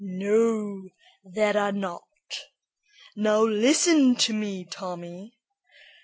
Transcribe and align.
"No, 0.03 0.89
there 1.23 1.55
are 1.55 1.71
not. 1.71 2.01
Now 3.15 3.43
listen 3.43 4.15
to 4.15 4.33
me, 4.33 4.65
Tommy. 4.65 5.37